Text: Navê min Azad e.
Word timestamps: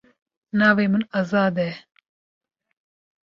Navê 0.59 0.85
min 0.91 1.03
Azad 1.19 1.57
e. 1.67 1.69